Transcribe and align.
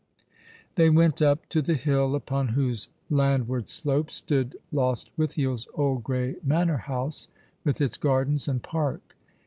They 0.77 0.89
went 0.89 1.21
up 1.21 1.47
to 1.49 1.61
the 1.61 1.75
hill 1.75 2.15
upon 2.15 2.47
whose 2.47 2.89
landward 3.11 3.69
slope 3.69 4.09
stood 4.09 4.57
Lostwithiel's 4.71 5.67
old 5.75 6.03
grey 6.03 6.37
manor 6.43 6.77
house, 6.77 7.27
with 7.63 7.79
its 7.79 7.97
gardens 7.97 8.47
and 8.47 8.63
park. 8.63 9.15